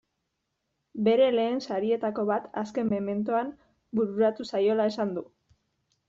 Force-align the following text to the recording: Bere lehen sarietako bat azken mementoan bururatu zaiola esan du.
Bere 1.07 1.25
lehen 1.33 1.59
sarietako 1.65 2.23
bat 2.29 2.47
azken 2.61 2.89
mementoan 2.93 3.51
bururatu 3.99 4.47
zaiola 4.53 4.89
esan 4.93 5.13
du. 5.19 5.25